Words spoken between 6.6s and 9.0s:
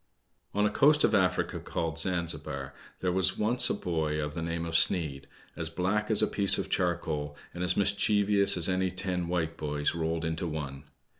charcoal, and as mischievous as any